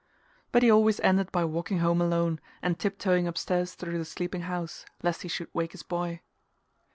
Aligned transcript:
But 0.51 0.63
he 0.63 0.71
always 0.71 0.99
ended 1.01 1.31
by 1.31 1.45
walking 1.45 1.77
home 1.77 2.01
alone 2.01 2.39
and 2.63 2.79
tip 2.79 2.97
toeing 2.97 3.27
upstairs 3.27 3.75
through 3.75 3.99
the 3.99 4.03
sleeping 4.05 4.41
house 4.41 4.83
lest 5.03 5.21
he 5.21 5.27
should 5.27 5.49
wake 5.53 5.73
his 5.73 5.83
boy.... 5.83 6.21